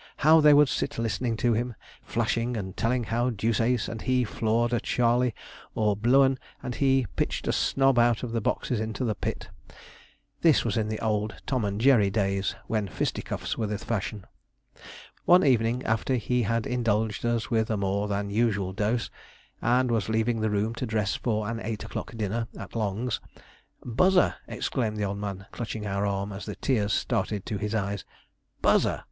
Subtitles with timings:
[0.17, 4.73] How they would sit listening to him, flashing, and telling how Deuceace and he floored
[4.73, 5.35] a Charley,
[5.75, 9.49] or Blueun and he pitched a snob out of the boxes into the pit.
[10.41, 14.25] This was in the old Tom and Jerry days, when fisticuffs were the fashion.
[15.25, 19.11] One evening, after he had indulged us with a more than usual dose,
[19.61, 23.21] and was leaving the room to dress for an eight o'clock dinner at Long's,
[23.85, 28.03] 'Buzzer!' exclaimed the old man, clutching our arm, as the tears started to his eyes,
[28.63, 28.99] 'Buzzer!